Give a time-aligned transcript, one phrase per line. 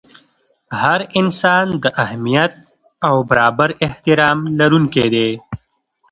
[0.81, 2.53] هر انسان د اهمیت
[3.07, 5.29] او برابر احترام لرونکی دی.